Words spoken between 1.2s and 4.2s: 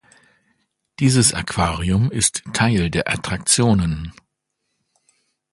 Aquarium ist Teil der Attraktionen.